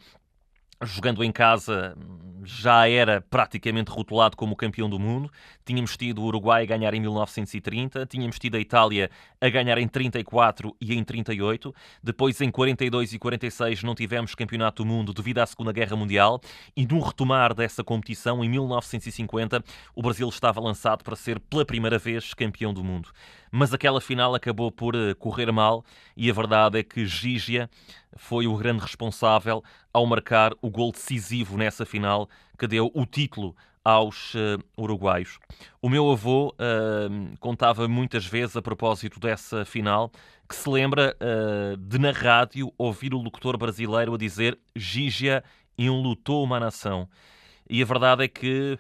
jogando 0.81 1.23
em 1.23 1.31
casa, 1.31 1.95
já 2.43 2.87
era 2.87 3.21
praticamente 3.21 3.89
rotulado 3.89 4.37
como 4.37 4.55
campeão 4.55 4.89
do 4.89 4.99
mundo. 4.99 5.31
Tínhamos 5.65 5.97
tido 5.97 6.21
o 6.21 6.25
Uruguai 6.25 6.63
a 6.63 6.65
ganhar 6.65 6.93
em 6.93 6.99
1930, 6.99 8.05
tínhamos 8.05 8.37
tido 8.37 8.55
a 8.55 8.59
Itália 8.59 9.09
a 9.41 9.49
ganhar 9.49 9.77
em 9.77 9.87
34 9.87 10.75
e 10.79 10.93
em 10.93 11.03
38. 11.03 11.73
Depois, 12.03 12.39
em 12.41 12.51
42 12.51 13.13
e 13.13 13.19
46, 13.19 13.83
não 13.83 13.95
tivemos 13.95 14.35
campeonato 14.35 14.83
do 14.83 14.87
mundo 14.87 15.13
devido 15.13 15.39
à 15.39 15.45
Segunda 15.45 15.71
Guerra 15.71 15.95
Mundial. 15.95 16.39
E 16.75 16.85
no 16.85 16.99
retomar 16.99 17.53
dessa 17.53 17.83
competição, 17.83 18.43
em 18.43 18.49
1950, 18.49 19.63
o 19.95 20.01
Brasil 20.01 20.29
estava 20.29 20.59
lançado 20.59 21.03
para 21.03 21.15
ser 21.15 21.39
pela 21.39 21.65
primeira 21.65 21.97
vez 21.97 22.33
campeão 22.33 22.73
do 22.73 22.83
mundo 22.83 23.09
mas 23.55 23.73
aquela 23.73 24.01
final 24.01 24.35
acabou 24.35 24.69
por 24.69 24.95
eh, 24.95 25.13
correr 25.13 25.49
mal 25.49 25.85
e 26.17 26.29
a 26.29 26.33
verdade 26.33 26.79
é 26.79 26.83
que 26.83 27.05
Gigia 27.05 27.69
foi 28.15 28.47
o 28.47 28.55
grande 28.57 28.81
responsável 28.81 29.63
ao 29.93 30.05
marcar 30.05 30.53
o 30.61 30.69
gol 30.69 30.91
decisivo 30.91 31.57
nessa 31.57 31.85
final 31.85 32.29
que 32.57 32.67
deu 32.67 32.91
o 32.93 33.05
título 33.05 33.55
aos 33.85 34.33
uh, 34.33 34.57
uruguaios. 34.75 35.37
O 35.79 35.87
meu 35.87 36.09
avô 36.09 36.49
uh, 36.49 37.37
contava 37.39 37.87
muitas 37.87 38.25
vezes 38.25 38.57
a 38.57 38.61
propósito 38.61 39.19
dessa 39.19 39.63
final 39.63 40.11
que 40.49 40.55
se 40.55 40.67
lembra 40.67 41.15
uh, 41.21 41.77
de 41.77 41.99
na 41.99 42.11
rádio 42.11 42.73
ouvir 42.79 43.13
o 43.13 43.21
locutor 43.21 43.57
brasileiro 43.57 44.15
a 44.15 44.17
dizer 44.17 44.57
Gigia 44.75 45.43
enlutou 45.77 46.43
uma 46.43 46.59
nação. 46.59 47.07
E 47.69 47.81
a 47.81 47.85
verdade 47.85 48.23
é 48.23 48.27
que 48.27 48.77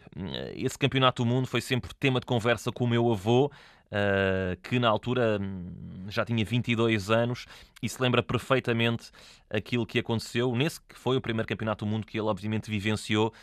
esse 0.53 0.77
campeonato 0.77 1.23
do 1.23 1.27
mundo 1.27 1.47
foi 1.47 1.59
sempre 1.59 1.91
tema 1.95 2.19
de 2.19 2.25
conversa 2.27 2.71
com 2.71 2.83
o 2.83 2.87
meu 2.87 3.11
avô, 3.11 3.51
uh, 3.95 4.57
que 4.61 4.77
na 4.77 4.89
altura 4.89 5.39
hum, 5.41 6.05
já 6.09 6.25
tinha 6.25 6.43
22 6.43 7.09
anos 7.09 7.45
e 7.81 7.87
se 7.87 8.01
lembra 8.01 8.21
perfeitamente 8.21 9.11
aquilo 9.49 9.85
que 9.85 9.99
aconteceu 9.99 10.53
nesse 10.55 10.81
que 10.81 10.97
foi 10.97 11.15
o 11.15 11.21
primeiro 11.21 11.47
campeonato 11.47 11.85
do 11.85 11.89
mundo 11.89 12.05
que 12.05 12.17
ele 12.17 12.27
obviamente 12.27 12.69
vivenciou, 12.69 13.33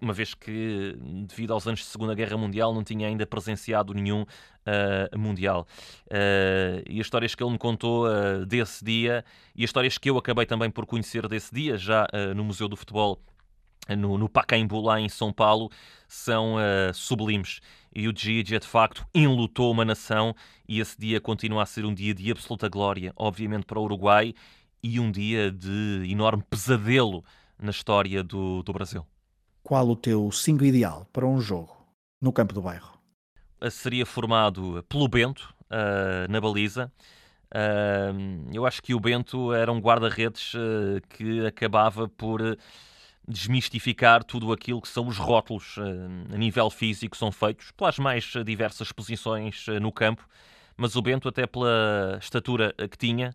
uma 0.00 0.12
vez 0.12 0.34
que 0.34 0.96
devido 1.26 1.52
aos 1.52 1.66
anos 1.66 1.80
de 1.80 1.86
Segunda 1.86 2.14
Guerra 2.14 2.36
Mundial 2.36 2.72
não 2.72 2.84
tinha 2.84 3.08
ainda 3.08 3.26
presenciado 3.26 3.92
nenhum 3.92 4.22
uh, 4.22 5.18
mundial. 5.18 5.66
Uh, 6.06 6.82
e 6.88 7.00
as 7.00 7.06
histórias 7.06 7.34
que 7.34 7.42
ele 7.42 7.50
me 7.50 7.58
contou 7.58 8.06
desse 8.46 8.84
dia 8.84 9.24
e 9.54 9.64
as 9.64 9.68
histórias 9.68 9.98
que 9.98 10.08
eu 10.10 10.18
acabei 10.18 10.46
também 10.46 10.70
por 10.70 10.86
conhecer 10.86 11.26
desse 11.28 11.52
dia 11.54 11.76
já 11.76 12.06
no 12.34 12.44
Museu 12.44 12.68
do 12.68 12.76
Futebol 12.76 13.20
no, 13.88 14.16
no 14.18 14.28
Pacaembu, 14.28 14.80
lá 14.80 15.00
em 15.00 15.08
São 15.08 15.32
Paulo, 15.32 15.70
são 16.06 16.56
uh, 16.56 16.94
sublimes. 16.94 17.60
E 17.94 18.08
o 18.08 18.12
Gigi, 18.16 18.58
de 18.58 18.66
facto, 18.66 19.06
enlutou 19.14 19.70
uma 19.70 19.84
nação 19.84 20.34
e 20.68 20.80
esse 20.80 20.98
dia 20.98 21.20
continua 21.20 21.62
a 21.62 21.66
ser 21.66 21.84
um 21.84 21.92
dia 21.92 22.14
de 22.14 22.30
absoluta 22.30 22.68
glória, 22.68 23.12
obviamente, 23.16 23.66
para 23.66 23.78
o 23.78 23.84
Uruguai 23.84 24.34
e 24.82 24.98
um 24.98 25.10
dia 25.10 25.50
de 25.50 26.06
enorme 26.08 26.42
pesadelo 26.48 27.24
na 27.58 27.70
história 27.70 28.22
do, 28.22 28.62
do 28.62 28.72
Brasil. 28.72 29.06
Qual 29.62 29.88
o 29.88 29.94
teu 29.94 30.30
5 30.32 30.64
ideal 30.64 31.06
para 31.12 31.26
um 31.26 31.40
jogo 31.40 31.76
no 32.20 32.32
campo 32.32 32.52
do 32.52 32.62
bairro? 32.62 32.98
Uh, 33.60 33.70
seria 33.70 34.04
formado 34.04 34.84
pelo 34.88 35.06
Bento, 35.06 35.54
uh, 35.66 36.30
na 36.30 36.40
baliza. 36.40 36.90
Uh, 37.54 38.50
eu 38.52 38.66
acho 38.66 38.82
que 38.82 38.94
o 38.94 39.00
Bento 39.00 39.52
era 39.52 39.70
um 39.70 39.78
guarda-redes 39.78 40.52
que 41.10 41.46
acabava 41.46 42.08
por 42.08 42.40
desmistificar 43.26 44.24
tudo 44.24 44.52
aquilo 44.52 44.80
que 44.80 44.88
são 44.88 45.06
os 45.06 45.16
rótulos 45.16 45.76
uh, 45.76 45.82
a 46.34 46.36
nível 46.36 46.68
físico 46.70 47.16
são 47.16 47.30
feitos 47.30 47.70
pelas 47.72 47.98
mais 47.98 48.24
diversas 48.44 48.90
posições 48.90 49.66
uh, 49.68 49.78
no 49.78 49.92
campo, 49.92 50.26
mas 50.76 50.96
o 50.96 51.02
Bento, 51.02 51.28
até 51.28 51.46
pela 51.46 52.18
estatura 52.20 52.74
que 52.90 52.98
tinha, 52.98 53.34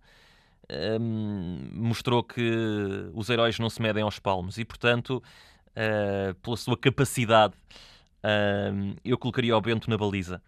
uh, 0.70 1.00
mostrou 1.74 2.24
que 2.24 3.10
os 3.14 3.30
heróis 3.30 3.58
não 3.60 3.70
se 3.70 3.82
medem 3.82 4.04
aos 4.04 4.20
palmos 4.20 4.58
e, 4.58 4.66
portanto, 4.66 5.24
pela 6.42 6.58
sua 6.58 6.76
capacidade, 6.76 7.54
eu 9.06 9.16
colocaria 9.16 9.56
o 9.56 9.62
Bento 9.62 9.88
na 9.92 9.96
baliza. 9.96 10.42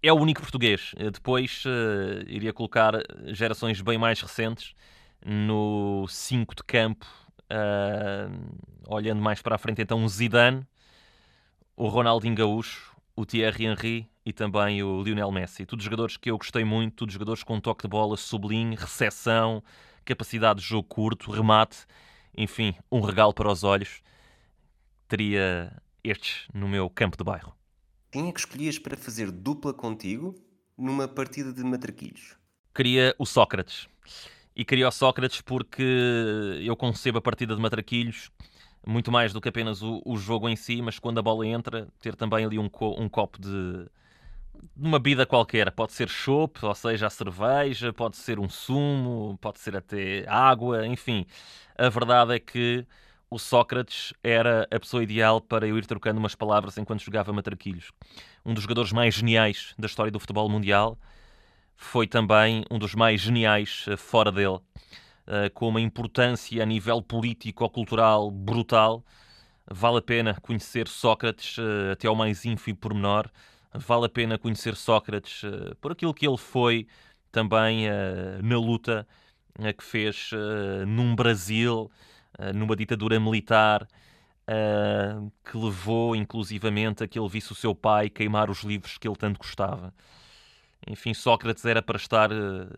É 0.00 0.12
o 0.12 0.16
único 0.16 0.40
português. 0.40 0.94
Depois 1.12 1.64
iria 2.28 2.52
colocar 2.52 2.92
gerações 3.32 3.80
bem 3.80 3.98
mais 3.98 4.20
recentes 4.20 4.76
no 5.26 6.06
5 6.08 6.54
de 6.54 6.62
campo 6.62 7.04
Uh, 7.50 8.94
olhando 8.94 9.20
mais 9.20 9.42
para 9.42 9.56
a 9.56 9.58
frente, 9.58 9.82
então, 9.82 10.04
o 10.04 10.08
Zidane, 10.08 10.64
o 11.76 11.88
Ronaldinho 11.88 12.34
Gaúcho, 12.34 12.94
o 13.16 13.26
Thierry 13.26 13.66
Henry 13.66 14.10
e 14.24 14.32
também 14.32 14.82
o 14.82 15.02
Lionel 15.02 15.30
Messi. 15.32 15.66
Todos 15.66 15.84
jogadores 15.84 16.16
que 16.16 16.30
eu 16.30 16.38
gostei 16.38 16.64
muito, 16.64 16.96
todos 16.96 17.12
jogadores 17.12 17.42
com 17.42 17.60
toque 17.60 17.82
de 17.82 17.88
bola 17.88 18.16
sublime, 18.16 18.76
recepção, 18.76 19.62
capacidade 20.04 20.60
de 20.60 20.66
jogo 20.66 20.86
curto, 20.88 21.30
remate, 21.30 21.86
enfim, 22.36 22.74
um 22.90 23.00
regalo 23.00 23.34
para 23.34 23.50
os 23.50 23.64
olhos. 23.64 24.02
Teria 25.08 25.72
estes 26.04 26.46
no 26.54 26.68
meu 26.68 26.88
campo 26.88 27.16
de 27.16 27.24
bairro. 27.24 27.54
Quem 28.10 28.28
é 28.28 28.32
que 28.32 28.40
escolhias 28.40 28.78
para 28.78 28.96
fazer 28.96 29.30
dupla 29.30 29.72
contigo 29.72 30.34
numa 30.76 31.06
partida 31.06 31.52
de 31.52 31.62
matraquilhos? 31.62 32.36
Queria 32.74 33.14
o 33.18 33.26
Sócrates 33.26 33.88
e 34.54 34.64
queria 34.64 34.88
o 34.88 34.90
Sócrates 34.90 35.40
porque 35.40 36.60
eu 36.62 36.76
concebo 36.76 37.18
a 37.18 37.22
partida 37.22 37.54
de 37.54 37.60
Matraquilhos 37.60 38.30
muito 38.86 39.12
mais 39.12 39.32
do 39.32 39.40
que 39.40 39.48
apenas 39.48 39.82
o, 39.82 40.02
o 40.04 40.16
jogo 40.16 40.48
em 40.48 40.56
si, 40.56 40.80
mas 40.80 40.98
quando 40.98 41.18
a 41.18 41.22
bola 41.22 41.46
entra, 41.46 41.88
ter 42.00 42.14
também 42.16 42.44
ali 42.44 42.58
um, 42.58 42.68
co 42.68 43.00
um 43.00 43.08
copo 43.08 43.40
de, 43.40 43.84
de 44.76 44.88
uma 44.88 44.98
bebida 44.98 45.26
qualquer. 45.26 45.70
Pode 45.70 45.92
ser 45.92 46.08
chopp, 46.08 46.64
ou 46.64 46.74
seja, 46.74 47.06
a 47.06 47.10
cerveja, 47.10 47.92
pode 47.92 48.16
ser 48.16 48.38
um 48.38 48.48
sumo, 48.48 49.38
pode 49.40 49.60
ser 49.60 49.76
até 49.76 50.24
água, 50.28 50.86
enfim. 50.86 51.26
A 51.76 51.88
verdade 51.88 52.34
é 52.34 52.38
que 52.38 52.86
o 53.28 53.38
Sócrates 53.38 54.12
era 54.22 54.66
a 54.70 54.80
pessoa 54.80 55.02
ideal 55.02 55.40
para 55.40 55.66
eu 55.66 55.78
ir 55.78 55.86
trocando 55.86 56.18
umas 56.18 56.34
palavras 56.34 56.76
enquanto 56.78 57.02
jogava 57.02 57.32
Matraquilhos. 57.32 57.92
Um 58.44 58.54
dos 58.54 58.62
jogadores 58.62 58.92
mais 58.92 59.14
geniais 59.14 59.74
da 59.78 59.86
história 59.86 60.10
do 60.10 60.18
futebol 60.18 60.48
mundial 60.48 60.98
foi 61.80 62.06
também 62.06 62.62
um 62.70 62.78
dos 62.78 62.94
mais 62.94 63.22
geniais 63.22 63.86
uh, 63.88 63.96
fora 63.96 64.30
dele, 64.30 64.58
uh, 65.26 65.50
com 65.54 65.66
uma 65.68 65.80
importância 65.80 66.62
a 66.62 66.66
nível 66.66 67.02
político-cultural 67.02 68.30
brutal. 68.30 69.02
Vale 69.68 69.98
a 69.98 70.02
pena 70.02 70.38
conhecer 70.40 70.86
Sócrates 70.86 71.56
uh, 71.56 71.92
até 71.92 72.06
ao 72.06 72.14
mais 72.14 72.44
ínfimo 72.44 72.76
pormenor. 72.76 73.28
Vale 73.72 74.06
a 74.06 74.08
pena 74.10 74.38
conhecer 74.38 74.76
Sócrates 74.76 75.42
por 75.80 75.92
aquilo 75.92 76.12
que 76.12 76.26
ele 76.28 76.36
foi 76.36 76.86
também 77.32 77.86
na 78.42 78.58
luta 78.58 79.06
que 79.78 79.84
fez 79.84 80.32
num 80.88 81.14
Brasil, 81.14 81.88
numa 82.52 82.74
ditadura 82.74 83.20
militar, 83.20 83.86
que 85.44 85.56
levou 85.56 86.16
inclusivamente 86.16 87.04
a 87.04 87.06
que 87.06 87.16
ele 87.16 87.28
visse 87.28 87.52
o 87.52 87.54
seu 87.54 87.72
pai 87.72 88.10
queimar 88.10 88.50
os 88.50 88.64
livros 88.64 88.98
que 88.98 89.06
ele 89.06 89.14
tanto 89.14 89.38
gostava. 89.38 89.94
Enfim, 90.86 91.12
Sócrates 91.12 91.64
era 91.64 91.82
para 91.82 91.96
estar 91.96 92.32
uh, 92.32 92.68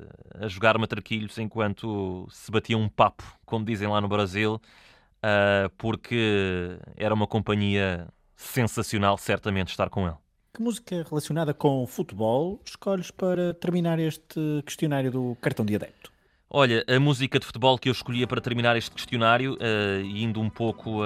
a 0.40 0.48
jogar 0.48 0.76
matraquilhos 0.76 1.38
enquanto 1.38 2.26
se 2.30 2.50
batia 2.50 2.76
um 2.76 2.88
papo, 2.88 3.22
como 3.46 3.64
dizem 3.64 3.88
lá 3.88 4.00
no 4.00 4.08
Brasil, 4.08 4.54
uh, 4.56 5.70
porque 5.78 6.78
era 6.96 7.14
uma 7.14 7.26
companhia 7.26 8.08
sensacional, 8.34 9.16
certamente, 9.16 9.68
estar 9.68 9.88
com 9.88 10.06
ele. 10.06 10.16
Que 10.52 10.60
música 10.60 11.04
relacionada 11.08 11.54
com 11.54 11.86
futebol 11.86 12.60
escolhes 12.64 13.10
para 13.10 13.54
terminar 13.54 13.98
este 13.98 14.62
questionário 14.66 15.10
do 15.10 15.36
cartão 15.40 15.64
de 15.64 15.76
adepto? 15.76 16.12
Olha, 16.50 16.84
a 16.86 17.00
música 17.00 17.38
de 17.38 17.46
futebol 17.46 17.78
que 17.78 17.88
eu 17.88 17.92
escolhia 17.92 18.26
para 18.26 18.40
terminar 18.40 18.76
este 18.76 18.90
questionário, 18.90 19.54
uh, 19.54 20.04
indo 20.04 20.40
um 20.40 20.50
pouco, 20.50 21.00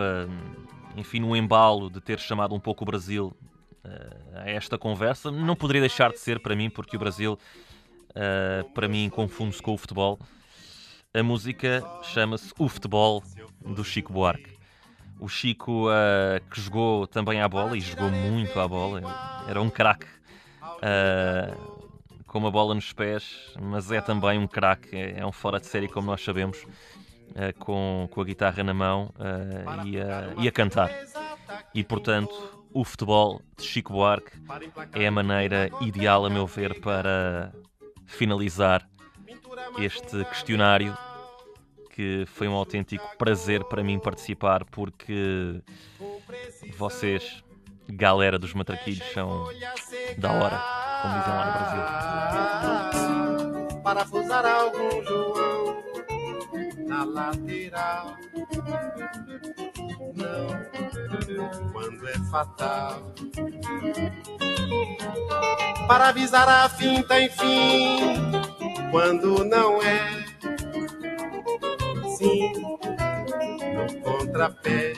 enfim, 0.97 1.21
no 1.21 1.37
embalo 1.37 1.89
de 1.89 2.01
ter 2.01 2.19
chamado 2.19 2.53
um 2.55 2.59
pouco 2.59 2.83
o 2.83 2.87
Brasil 2.87 3.37
a 4.35 4.51
esta 4.51 4.79
conversa. 4.79 5.31
Não 5.31 5.57
poderia 5.57 5.81
deixar 5.81 6.11
de 6.11 6.19
ser 6.19 6.41
para 6.41 6.55
mim, 6.55 6.71
porque 6.71 6.97
o 6.97 6.99
Brasil, 6.99 7.39
uh, 8.11 8.71
para 8.71 8.89
mim, 8.89 9.09
confunde-se 9.09 9.63
com 9.63 9.75
o 9.75 9.79
futebol. 9.79 10.19
A 11.15 11.23
música 11.23 11.83
chama-se 12.03 12.53
O 12.59 12.69
Futebol, 12.69 13.23
do 13.65 13.83
Chico 13.83 14.13
Buarque. 14.13 14.57
O 15.19 15.29
Chico, 15.29 15.89
uh, 15.89 16.41
que 16.51 16.61
jogou 16.61 17.07
também 17.07 17.41
à 17.41 17.49
bola, 17.49 17.77
e 17.77 17.81
jogou 17.81 18.11
muito 18.11 18.61
à 18.61 18.69
bola, 18.69 19.01
era 19.49 19.61
um 19.63 19.71
craque. 19.71 20.07
Com 22.27 22.39
uma 22.39 22.51
bola 22.51 22.75
nos 22.75 22.93
pés, 22.93 23.55
mas 23.59 23.91
é 23.91 24.01
também 24.01 24.39
um 24.39 24.47
craque, 24.47 24.95
é, 24.95 25.21
é 25.21 25.27
um 25.27 25.33
fora 25.33 25.59
de 25.59 25.67
série, 25.67 25.89
como 25.89 26.09
nós 26.09 26.23
sabemos, 26.23 26.63
uh, 26.65 27.59
com, 27.59 28.07
com 28.11 28.21
a 28.21 28.25
guitarra 28.25 28.63
na 28.63 28.75
mão 28.75 29.11
uh, 29.17 29.87
e, 29.87 29.99
a, 29.99 30.35
e 30.39 30.47
a 30.47 30.53
cantar. 30.53 30.91
E 31.75 31.83
portanto, 31.83 32.56
o 32.77 32.85
futebol 32.85 33.41
de 33.57 33.65
Chico 33.65 33.95
Buarque 33.95 34.33
é 34.93 35.07
a 35.07 35.11
maneira 35.11 35.71
ideal, 35.81 36.27
a 36.27 36.31
meu 36.31 36.47
ver, 36.47 36.79
para 36.79 37.51
finalizar 38.05 38.87
este 39.79 40.23
questionário 40.27 40.95
que 41.95 42.27
foi 42.27 42.47
um 42.47 42.55
autêntico 42.55 43.03
prazer 43.17 43.65
para 43.65 43.83
mim 43.83 43.99
participar 43.99 44.63
porque 44.67 45.63
vocês, 46.77 47.43
galera 47.89 48.39
dos 48.39 48.53
matraquilhos, 48.53 49.11
são 49.15 49.49
da 50.19 50.33
hora, 50.33 50.63
como 51.01 51.19
dizem 51.19 51.35
lá 51.35 51.47
no 51.47 51.53
Brasil. 52.93 53.81
Parafusar 53.83 54.45
algum 54.45 55.03
João 55.03 55.83
na 56.87 57.05
lateral. 57.05 58.17
Não, 60.15 60.76
quando 61.73 62.09
é 62.09 62.19
fatal. 62.31 63.13
Para 65.87 66.09
avisar 66.09 66.49
a 66.49 66.69
finta, 66.69 67.21
enfim, 67.21 67.99
quando 68.91 69.45
não 69.45 69.83
é. 69.83 70.25
Sim, 72.17 72.53
no 73.75 74.01
contrapé. 74.01 74.95